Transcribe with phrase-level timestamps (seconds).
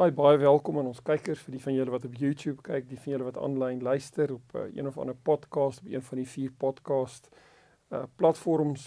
[0.00, 2.96] Hi, baie welkom aan ons kykers vir die van julle wat op YouTube kyk, die
[2.96, 6.24] van julle wat aanlyn luister op uh, een of ander podcast, op een van die
[6.24, 7.28] vier podcast
[7.92, 8.86] uh platforms.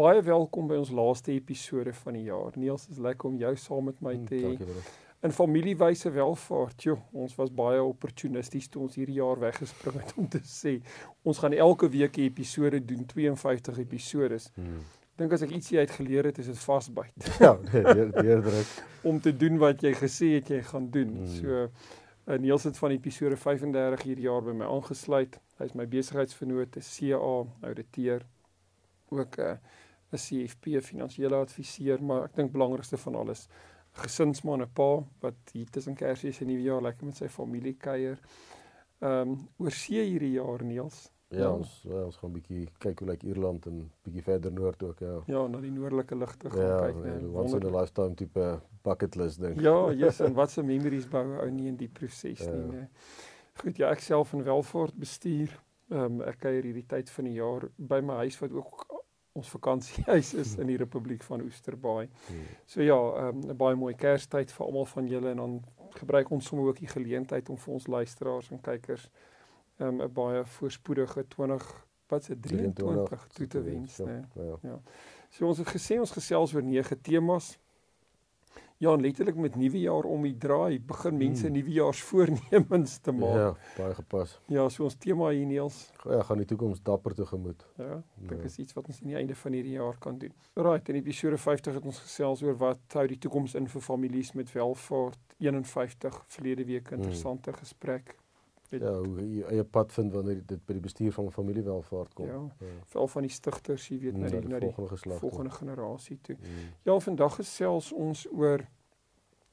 [0.00, 2.56] Baie welkom by ons laaste episode van die jaar.
[2.56, 4.56] Niels, is lekker om jou saam met my Mm, te hê.
[4.56, 4.88] broer.
[5.28, 6.88] In familiewyse welvaart.
[6.88, 10.78] Jo, ons was baie opportunisties toe ons hierdie jaar weggespring het om te sê
[11.22, 14.48] ons gaan elke week 'n episode doen, 52 episodes.
[14.54, 14.80] Hmm.
[15.16, 17.28] Dink as ek ietsie uit geleer het, is dit vasbyt.
[17.44, 18.72] Ja, deur deurdruk.
[19.10, 21.14] om te doen wat jy gesê het jy gaan doen.
[21.22, 21.30] Mm.
[21.38, 25.38] So uh, Niels het van episode 35 hierdie jaar by my aangesluit.
[25.60, 27.32] Hy's my besigheidsvernoot, 'n CA,
[27.70, 28.26] ouditeur,
[29.08, 29.56] ook 'n uh,
[30.12, 33.48] 'n CFP, finansiële adviseur, maar ek dink belangrikste van alles,
[34.02, 34.90] gesinsman, 'n pa
[35.24, 38.18] wat hier tussen Kersfees en Nuwejaar lekker met sy familie kuier.
[39.00, 41.10] Ehm um, oor see hierdie jaar Niels.
[41.28, 41.50] Ja, Ja.
[41.52, 45.16] ons ja, ons gaan bietjie kyk hoe lyk Ierland en bietjie verder noord ook, ja.
[45.26, 47.74] Ja, na die noordelike ligte gaan Ja, kyk, ja, once in Wonderlik.
[47.74, 49.60] a lifetime tipe bucket list ding.
[49.60, 52.66] Ja, yes, en wat se memories bou ou nie in die proses nie, Ja.
[52.70, 52.86] nee.
[53.62, 55.50] Goed, ja, ek self in Welvaart bestuur.
[55.90, 58.86] Ehm um, ek kuier hierdie tyd van die jaar by my huis wat ook
[59.36, 62.08] ons vakansiehuis is in die Republiek van Oesterbaai.
[62.28, 62.36] Hmm.
[62.66, 66.30] So ja, ehm um, 'n baie mooi Kerstyd vir almal van julle en dan gebruik
[66.30, 69.08] ons sommer ook die geleentheid om vir ons luisteraars en kykers
[69.78, 74.28] um, 'n baie voorspoedige 20 wat se 23 toe te wens, ja, né?
[74.62, 74.80] Ja.
[75.30, 77.58] So ons het gesê ons gesels oor nege temas.
[78.78, 81.52] Ja, en letterlik met nuwe jaar om die draai begin mense Hmm.
[81.56, 83.34] nuwejaarsvoornemens te maak.
[83.34, 83.38] Ja.
[83.46, 84.40] Ja, baie gepas.
[84.46, 85.90] ja, so ons tema hier Niels.
[86.04, 87.66] Ja, gaan die toekoms dapper tegemoet.
[87.78, 88.46] Ja, ek dink Ja.
[88.46, 90.32] is iets wat ons aan die einde van hierdie jaar kan doen.
[90.54, 94.32] Alraai, in episode 50 het ons gesels oor wat hou die toekoms in vir families
[94.32, 95.18] met welvaart.
[95.38, 96.96] 51 verlede week Hmm.
[96.98, 98.16] interessante gesprek.
[98.70, 102.26] Met Ja, hoe jy eie pad vind wanneer dit by die bestuur van familiewelvaart kom.
[102.26, 102.72] Ja, ja.
[102.84, 105.18] veral van die stigters, jy weet, na Na die die na die volgende geslag.
[105.18, 106.36] volgende generasie toe.
[106.36, 106.72] Hmm.
[106.82, 108.66] Ja, vandag gesels ons oor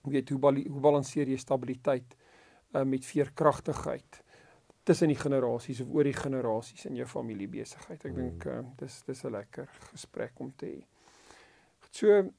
[0.03, 2.15] weet hoe bal hoe balanseer jy stabiliteit
[2.73, 4.23] uh, met veerkragtigheid
[4.83, 8.05] tussen die generasies of oor die generasies in jou familiebesigheid.
[8.05, 8.15] Ek Mm.
[8.15, 10.83] dink uh, dis dis 'n lekker gesprek om te hê.
[11.91, 12.29] So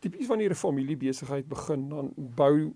[0.00, 2.72] tipies wanneer 'n familiebesigheid begin, dan bou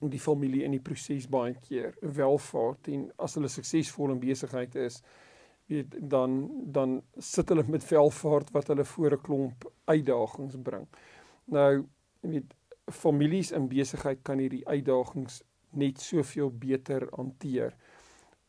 [0.00, 5.02] die familie in die proses baie keer welvaart en as hulle suksesvol in besigheid is,
[5.66, 10.86] weet dan dan sit hulle met welvaart wat hulle voor 'n klomp uitdagings bring.
[11.44, 11.86] Nou,
[12.20, 12.54] weet
[12.90, 17.74] families in besigheid kan hierdie uitdagings net soveel beter hanteer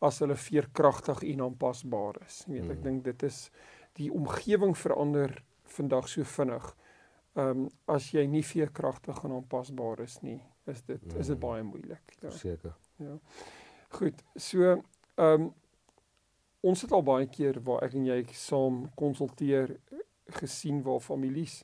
[0.01, 2.45] as hulle veerkragtig en aanpasbaar is.
[2.47, 2.83] Jy weet, ek Mm.
[2.83, 3.51] dink dit is
[3.93, 6.75] die omgewing verander vandag so vinnig.
[7.35, 11.39] Ehm um, as jy nie veerkragtig en aanpasbaar is nie, is dit is dit Mm.
[11.39, 12.15] baie moeilik.
[12.21, 12.29] Ja.
[12.29, 12.75] Verseker.
[13.89, 14.23] Goed.
[14.35, 14.61] So,
[15.15, 15.53] ehm um,
[16.61, 19.77] ons het al baie keer waar ek en jy saam konsulteer
[20.39, 21.63] gesien waar families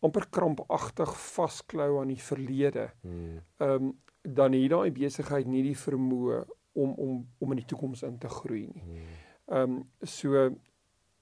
[0.00, 2.90] amper krampagtig vasklou aan die verlede.
[3.02, 3.40] Hmm.
[3.58, 3.94] Ehm um,
[4.24, 8.28] dan het daai besigheid nie die vermoë om om om in die toekoms in te
[8.28, 8.82] groei nie.
[8.82, 9.02] Hmm.
[9.46, 10.50] Ehm um, so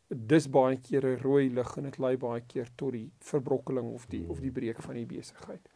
[0.09, 4.07] dis baie keer 'n rooi lig en dit lei baie keer tot die verbrokkeling of
[4.07, 5.69] die of die breek van die besigheid.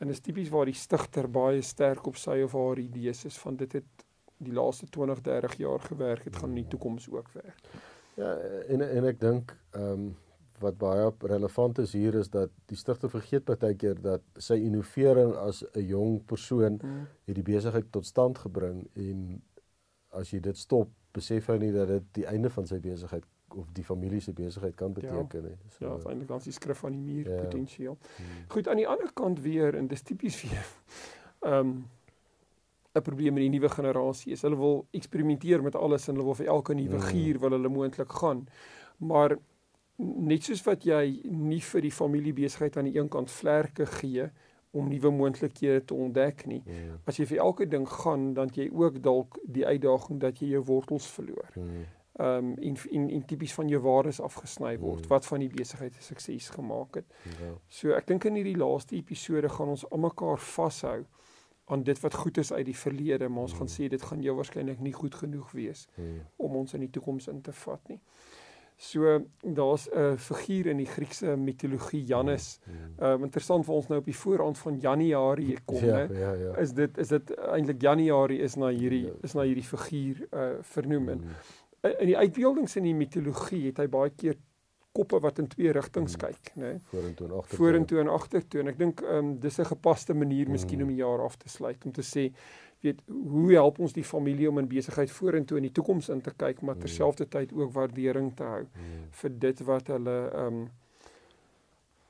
[0.00, 3.36] En dit is tipies waar die stigter baie sterk op sy of haar idees is
[3.38, 4.06] van dit het
[4.40, 7.58] die laaste 20, 30 jaar gewerk, dit gaan in die toekoms ook werk.
[8.16, 8.32] Ja,
[8.72, 10.10] en en ek dink ehm um,
[10.60, 15.32] wat baie relevant is hier is dat die stigter vergeet baie keer dat sy innovering
[15.40, 17.06] as 'n jong persoon Mm.
[17.24, 19.42] het die besigheid tot stand gebring en
[20.12, 23.24] as jy dit stop, besef hy nie dat dit die einde van sy besigheid
[23.54, 25.56] of die familie se besigheid kan beteken nie.
[25.78, 27.36] Ja, uiteindelik dan is die skrif aan die muur Ja.
[27.42, 27.98] potensieel.
[28.16, 30.66] hmm, Goed, aan die ander kant weer en dis tipies weer
[31.50, 31.88] ehm um,
[32.94, 34.42] 'n probleem met die nuwe generasie is.
[34.42, 37.00] Hulle wil eksperimenteer met alles en hulle wil vir elke nuwe Mm.
[37.02, 38.48] gier wil hulle moontlik gaan.
[38.98, 39.38] Maar
[39.96, 44.30] net soos wat jy nie vir die familiebesigheid aan die een kant vlerke gee
[44.72, 46.62] om nuwe moontlikhede te ontdek nie.
[46.64, 50.48] hmm, As jy vir elke ding gaan, dan jy ook dalk die uitdaging dat jy
[50.48, 51.48] jou wortels verloor.
[51.54, 51.86] hmm,
[52.20, 55.08] Ehm um, en, en en tipies van jou waardes afgesny word Mm.
[55.08, 57.04] wat van die besigheid 'n sukses gemaak het.
[57.24, 57.52] ja.
[57.68, 61.04] So ek dink in hierdie laaste episode gaan ons almekaar vashou
[61.66, 63.58] aan dit wat goed is uit die verlede, maar ons Mm.
[63.58, 66.90] gaan sê dit gaan jou waarskynlik nie goed genoeg wees hmm, om ons in die
[66.90, 68.00] toekoms in te vat nie.
[68.76, 72.58] So daar's 'n figuur in die Griekse mitologie Janus.
[72.98, 76.18] Ehm um, interessant vir ons nou op die voorrand van Januarie kom, Ja, hè.
[76.18, 76.56] ja, ja.
[76.56, 79.12] Is dit is dit eintlik Januarie is na hierdie Ja.
[79.22, 81.30] is na hierdie figuur uh vernoem en Mm.
[81.82, 84.36] In die uitbeeldings in die mitologie het hy baie keer
[84.92, 86.20] koppe wat in twee rigtings Mm.
[86.20, 86.80] kyk, né?
[86.90, 87.56] vorentoe en agtertoe.
[87.58, 90.82] Vorentoe en agtertoe en ek dink ehm um, dis 'n gepaste manier miskien Mm.
[90.82, 92.32] om die jaar af te sluit om te sê
[92.82, 96.32] weet hoe help ons die familie om in besigheid vorentoe in die toekoms in te
[96.36, 96.80] kyk maar Mm.
[96.80, 99.08] terselfdertyd ook waardering te hou Mm.
[99.10, 100.68] vir dit wat hulle ehm um,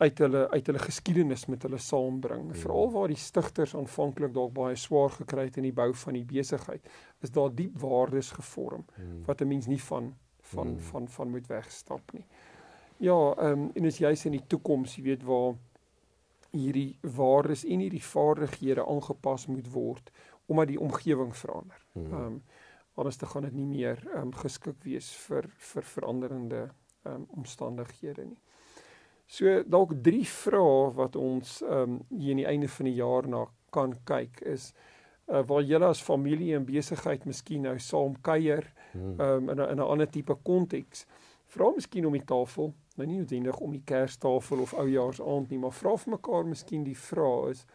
[0.01, 2.51] uit hulle uit hulle geskiedenis met hulle saambring.
[2.55, 2.61] Ja.
[2.63, 6.25] Veral waar die stigters aanvanklik dalk baie swaar gekry het in die bou van die
[6.25, 6.89] besigheid,
[7.21, 9.25] is daar diep waardes gevorm Mm.
[9.27, 10.79] wat 'n mens nie van van Mm.
[10.81, 12.25] van van moet wegstap nie.
[12.97, 15.55] Ja, ehm um, en is juis in die toekoms, jy weet waar
[16.51, 20.11] hierdie waardes en hierdie vaardighede aangepas moet word
[20.47, 21.87] omdat die omgewing verander.
[21.93, 22.05] Mm.
[22.13, 22.43] Ehm um,
[22.95, 26.71] anders te gaan dit nie meer ehm um, geskik wees vir vir veranderende
[27.05, 28.39] ehm um, omstandighede nie.
[29.31, 33.29] So dalk drie vrae wat ons ehm um, hier aan die einde van die jaar
[33.31, 34.73] na kan kyk is
[35.31, 39.21] uh, waar julle as familie en besigheid miskien nou saam kuier Mm.
[39.21, 41.07] um, in 'n in 'n ander tipe konteks.
[41.47, 45.73] Vra miskien om die tafel, nou nie noodwendig om die kerstafel of oujaarsaand nie, maar
[45.73, 47.67] vra vir mekaar miskien die vraag is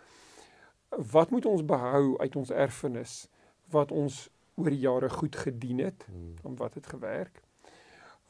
[1.11, 3.29] wat moet ons behou uit ons erfenis
[3.71, 6.33] wat ons oor die jare goed gedien het, Mm.
[6.43, 7.41] om wat het gewerk?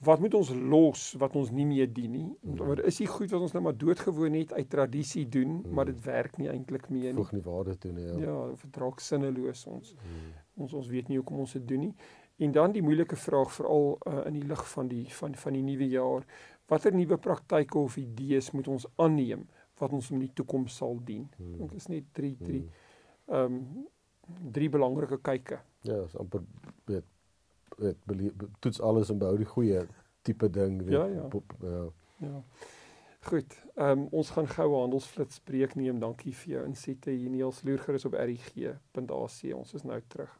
[0.03, 2.25] Wat moet ons los wat ons nie meer dien nie?
[2.41, 2.57] Mm.
[2.57, 5.73] Want is die goed wat ons nou maar doodgewoon het uit tradisie doen, Mm.
[5.73, 7.23] maar dit werk nie eintlik meer nie.
[7.23, 8.03] voeg nie waarde toe nie.
[8.05, 8.17] Ja.
[8.17, 10.33] Ja, of dit raak sinneloos ons Mm.
[10.63, 11.93] ons ons weet nie hoekom ons dit doen nie.
[12.37, 15.61] En dan die moeilike vraag veral uh, in die lig van die van van die
[15.63, 16.25] nuwe jaar,
[16.67, 19.47] watter nuwe praktyke of idees moet ons aanneem
[19.79, 21.29] wat ons in die toekoms sal dien?
[21.39, 21.57] Mm.
[21.57, 22.69] Dink dit is net drie drie Mm.
[23.27, 23.87] ehm um,
[24.51, 25.59] drie belangrike kyke.
[25.81, 26.41] Ja, is amper
[26.85, 27.03] weet
[27.77, 27.97] weet
[28.59, 29.85] toets alles en behou die goeie
[30.21, 30.91] tipe ding weet.
[30.91, 31.27] Ja, ja.
[31.27, 31.85] Pop, ja.
[32.17, 32.43] Ja.
[33.25, 33.63] Goed.
[33.75, 35.99] Ehm um, ons gaan gou 'n handelsflits breek neem.
[35.99, 39.53] Dankie vir jou insette hier Niels Loerger is op rg.ac.
[39.53, 40.39] Ons is nou terug.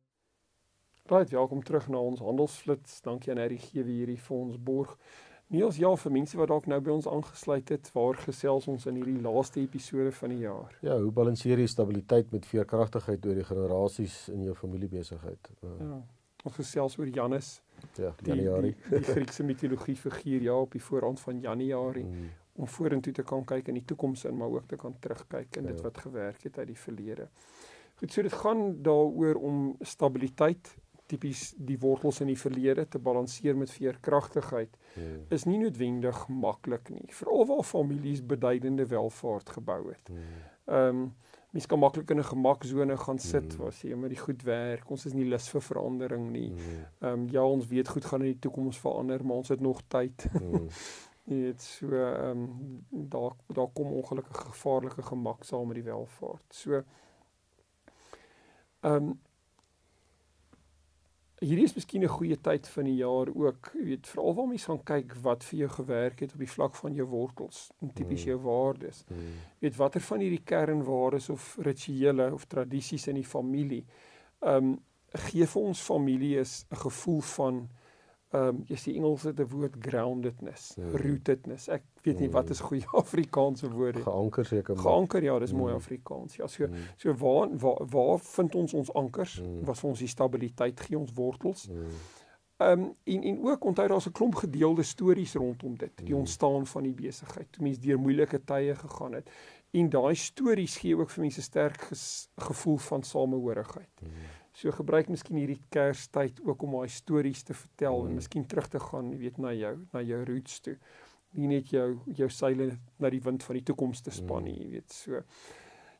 [1.11, 3.01] Right, welkom terug na ons handelsflits.
[3.03, 4.93] Dankie aan RG wie hierdie vir ons borg.
[5.51, 8.95] Niels, ja, vir mense wat dalk nou by ons aangesluit het, waar gesels ons in
[9.01, 10.77] hierdie laaste episode van die jaar?
[10.79, 15.51] Ja, hoe balanseer jy stabiliteit met veerkragtigheid oor die generasies in jou familiebesigheid?
[15.59, 16.01] Uh, Ja.
[16.47, 17.49] Ons gesels oor Janus,
[18.01, 18.71] ja, die Januarie.
[18.89, 22.29] die, die Griekse mitologie figuur ja op die voorrand van Januarie Mm.
[22.55, 25.65] om vorentoe te kan kyk in die toekoms in, maar ook te kan terugkyk in
[25.69, 25.83] dit Ja.
[25.83, 27.27] wat gewerk het uit die verlede.
[27.99, 30.73] Goed, so dit gaan daaroor om stabiliteit,
[31.11, 35.25] tipies die wortels in die verlede te balanseer met veerkragtigheid Mm.
[35.29, 40.09] is nie noodwendig maklik nie, veral waar families beduidende welvaart gebou het.
[40.09, 40.17] Mm.
[40.65, 41.13] Ehm um,
[41.51, 43.57] mens kan maklik in 'n gemaksone gaan sit Mm.
[43.59, 46.49] waar sê maar die goed werk, ons is nie lus vir verandering nie.
[46.49, 46.57] Mm.
[47.01, 49.81] Ehm um, ja, ons weet goed gaan in die toekoms verander, maar ons het nog
[49.87, 50.27] tyd.
[50.41, 50.67] Mm.
[51.25, 56.43] Jy weet so ehm um, daar daar kom ongelukkig gevaarlike gemak saam met die welvaart.
[56.49, 56.83] So
[58.81, 59.19] ehm um,
[61.41, 64.65] hierdie is miskien 'n goeie tyd van die jaar ook, jy weet, veral waar mense
[64.65, 68.23] gaan kyk wat vir jou gewerk het op die vlak van jou wortels, en tipies
[68.25, 68.27] Mm.
[68.29, 69.03] jou waardes.
[69.09, 69.17] Mm.
[69.59, 73.85] Jy weet watter van hierdie kernwaardes of rituele of tradisies in die familie
[74.41, 74.79] ehm um,
[75.13, 77.69] gee vir ons familie is 'n gevoel van
[78.31, 80.95] ehm um, jy sê Engels het 'n woord groundedness, Mm.
[80.95, 81.67] rootedness.
[81.67, 82.51] Ek weet nie wat Mm.
[82.51, 83.99] is goeie Afrikaanse woorde.
[84.01, 84.83] Geanker seker maar.
[84.83, 85.77] Geanker ja, dis mooi Mm.
[85.77, 86.35] Afrikaans.
[86.35, 86.73] Ja, so Mm.
[86.97, 89.41] so waar waar waar vind ons ons ankers?
[89.41, 89.65] Mm.
[89.65, 91.67] Wat vir ons die stabiliteit gee, ons wortels.
[91.69, 91.75] Mm.
[92.57, 96.19] Ehm um, en en ook onthou daar's 'n klomp gedeelde stories rondom dit, die Mm.
[96.19, 97.47] ontstaan van die besigheid.
[97.51, 99.29] Toe mense deur moeilike tye gegaan het.
[99.71, 103.89] En daai stories gee ook vir mense sterk ges, gevoel van samehorigheid.
[104.01, 104.09] Mm.
[104.53, 108.05] So gebruik miskien hierdie Kerstyd ook om daai stories te vertel mm.
[108.05, 108.15] en Mm.
[108.15, 110.77] miskien terug te gaan, jy weet, na jou, na jou roots toe.
[111.33, 114.61] Nie net jou jou seile na die wind van die toekoms te span nie, Mm.
[114.63, 114.91] jy weet.
[114.91, 115.21] So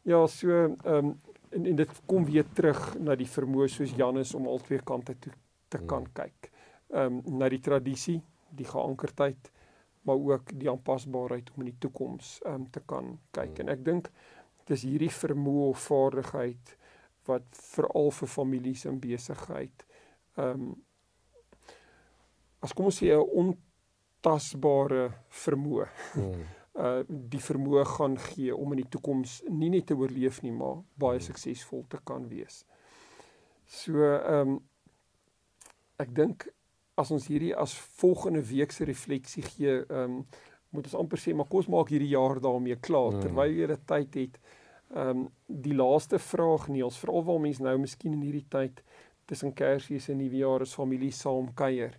[0.03, 1.19] ja, so ehm um,
[1.51, 5.15] en en dit kom weer terug na die vermoë soos Janus om al twee kante
[5.19, 5.33] toe
[5.69, 5.87] te Mm.
[5.87, 6.51] kan kyk.
[6.93, 9.51] Ehm um, na die tradisie, die geankerdheid,
[10.03, 13.59] maar ook die aanpasbaarheid om in die toekoms ehm um, te kan kyk.
[13.59, 14.09] En ek dink
[14.67, 16.77] dis hierdie vermoë of vaardigheid
[17.27, 19.85] wat veral vir families in besigheid
[20.37, 20.75] ehm um,
[22.61, 23.57] as kom ons sê 'n
[24.21, 25.87] tasbare vermoë.
[26.13, 26.41] Hmm.
[26.71, 30.77] Uh die vermoë gaan gee om in die toekoms nie net te oorleef nie, maar
[30.95, 31.25] baie Hmm.
[31.25, 32.65] suksesvol te kan wees.
[33.67, 34.61] So ehm um,
[35.99, 36.47] ek dink
[36.95, 40.25] as ons hierdie as volgende week se refleksie gee, ehm um,
[40.71, 43.19] moet ons amper sê maar kom ons maak hierdie jaar daarmee klaar Mm.
[43.21, 44.39] terwyl jy dit tyd het.
[44.95, 48.83] Ehm um, die laaste vraag Niels, veral waar mense nou miskien in hierdie tyd
[49.25, 51.93] tussen Kersfees en Nuwejaar is familie saam kuier.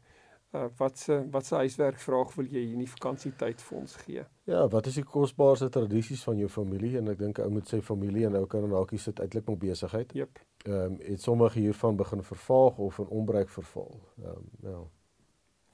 [0.53, 4.25] Uh wat se wat se huiswerkvraag wil jy in die vakansietyd vir ons gee?
[4.45, 6.99] Ja, wat is die kosbaarste tradisies van jou familie?
[6.99, 9.59] En ek dink ou moet sê familie en ou kan en hakies sit uitlik met
[9.59, 10.13] besigheid.
[10.13, 10.43] Jep.
[10.67, 14.01] Ehm um, het sommige hiervan begin vervaag of in onbruik verval.
[14.19, 14.83] Ehm um, ja.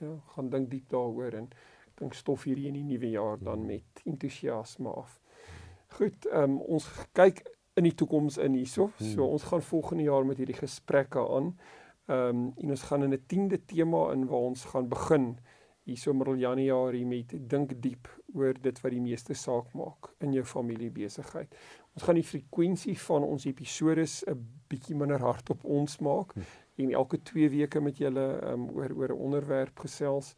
[0.06, 1.48] Ja, gaan dink diep daaroor en
[1.88, 3.66] ek dink stof hierdie in die nuwe jaar dan Mm.
[3.66, 5.20] met entoesiasme af.
[5.88, 7.42] Goed, ehm um, ons kyk
[7.74, 8.90] in die toekoms in hierso.
[8.98, 9.32] So Mm.
[9.32, 11.58] ons gaan volgende jaar met hierdie gesprekke aan.
[12.08, 15.38] Ehm um, en ons gaan in 'n 10de tema in waar ons gaan begin
[15.84, 20.44] hierso middel Januarie met dink diep oor dit wat die meeste saak maak in jou
[20.44, 21.54] familiebesigheid.
[21.94, 26.40] Ons gaan die frekwensie van ons episodes 'n bietjie minder hard op ons maak Hm.
[26.76, 30.34] en elke 2 weke met julle um, oor oor 'n onderwerp gesels.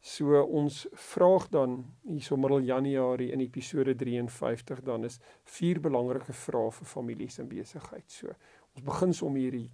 [0.00, 5.18] So ons vraag dan hierso middel Januarie in episode 53 dan is
[5.58, 8.06] vier belangrike vrae vir families en besigheid.
[8.08, 9.68] So ons begin som hierdie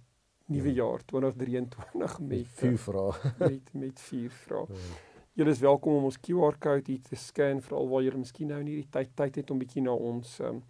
[0.51, 3.31] nuwe jaar 2023 met Vier eh, vrae.
[3.39, 4.67] met met vier vrae.
[4.67, 4.99] Ja.
[5.37, 8.71] Julle is welkom om ons QR-kode hier te scan veral waar julle miskien nou in
[8.71, 10.63] hierdie tyd tyd het om bietjie na ons um,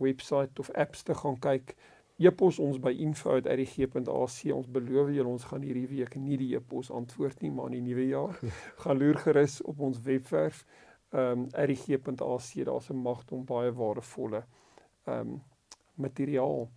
[0.00, 1.74] webwerf of apps te gaan kyk.
[2.16, 4.52] E-pos ons by info@rg.ac.
[4.54, 7.88] Ons beloof julle ons gaan hierdie week nie die e-pos antwoord nie, maar in die
[7.88, 8.38] nuwe jaar
[8.84, 10.64] gaan loer gerus op ons webwerf
[11.10, 12.64] ehm um, rg.ac.
[12.66, 14.44] Daar's 'n magte om baie waardevolle
[15.06, 15.42] ehm um,
[15.94, 16.68] materiaal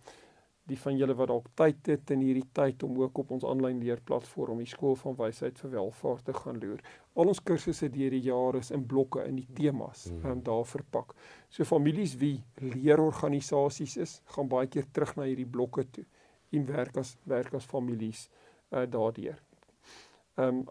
[0.68, 3.80] die van julle wat dalk tyd het in hierdie tyd om ook op ons aanlyn
[3.80, 6.80] leerplatform die skool van wysheid vir welvaart te gaan loer.
[7.16, 10.30] Al ons kursusse deur die jare is in blokke in die temas Mhm.
[10.30, 11.14] um, daar verpak.
[11.48, 16.04] So families wie leerorganisasies is, gaan baie keer terug na hierdie blokke toe
[16.52, 18.28] en werk as werk as families
[18.72, 19.38] uh, daardeur.
[20.38, 20.66] Ehm um,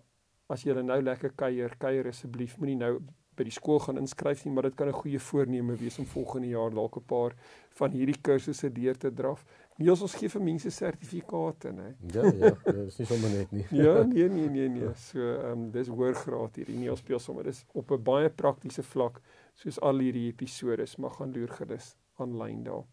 [0.50, 3.00] as jy nou lekker kuier, kuier asseblief moenie nou
[3.38, 6.48] by die skool gaan inskryf nie, maar dit kan 'n goeie voorneme wees om volgende
[6.48, 7.36] jaar dalk 'n paar
[7.76, 9.44] van hierdie kursusse deur te draf.
[9.78, 11.92] Niels ons gee vir mense sertifikate, né?
[12.14, 13.66] Ja, ja, dit is nie sommer net nie.
[13.78, 14.94] Ja, nee nee nee nee.
[14.98, 17.46] So ehm um, dis hoër graad hierdie nie speel sommer.
[17.46, 19.22] Dis op 'n baie praktiese vlak
[19.54, 22.86] soos al hierdie episodes, maar gaan loer gerus aanlyn daar.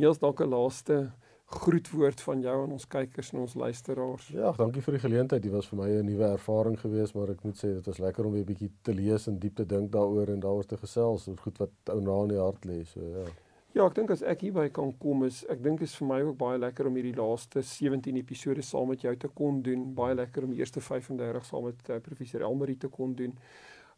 [0.00, 1.12] Niels dalk 'n laaste
[1.52, 4.28] groetwoord van jou aan ons kykers en ons luisteraars.
[4.32, 5.42] Ja, dankie vir die geleentheid.
[5.42, 8.24] Dit was vir my 'n nuwe ervaring geweest, maar ek moet sê dit was lekker
[8.24, 11.28] om weer 'n bietjie te lees en diep te dink daaroor en daaroor te gesels
[11.28, 12.84] oor goed wat ou na in die hart lê.
[12.84, 13.24] So ja.
[13.72, 16.36] Ja, ek dink as ek hierby kan kom is ek dink is vir my ook
[16.40, 19.86] baie lekker om hierdie laaste 17 episode saam met jou te kon doen.
[19.96, 23.32] Baie lekker om die eerste 35 saam met uh, professor Elmarie te kon doen.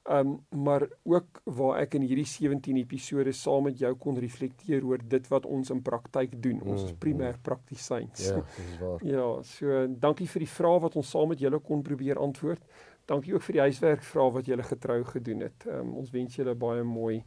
[0.05, 5.03] Um maar ook waar ek in hierdie 17 episode saam met jou kon reflekteer oor
[5.03, 6.61] dit wat ons in praktyk doen.
[6.63, 8.29] Ons is Mm, primêr praktisyns.
[8.29, 9.01] Ja, dit is waar.
[9.03, 12.63] Ja, so dankie vir die vrae wat ons saam met julle kon probeer antwoord.
[13.11, 15.67] Dankie ook vir die huiswerk vrae wat julle getrou gedoen het.
[15.67, 17.25] Um, ons wens julle baie mooi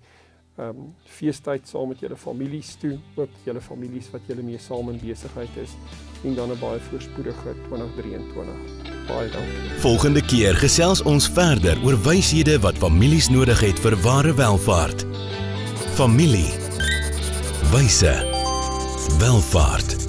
[0.58, 5.00] um feestyd saam met julle families toe, ook julle families wat julle mee saam in
[5.02, 5.76] besigheid is
[6.24, 8.88] en dan 'n baie voorspoedige 2023.
[9.08, 9.80] Baie dankie.
[9.80, 15.06] Volgende keer gesels ons verder oor wyshede wat families nodig het vir ware welvaart.
[15.96, 16.52] Familie.
[17.72, 18.16] Wyse.
[19.20, 20.07] Welvaart.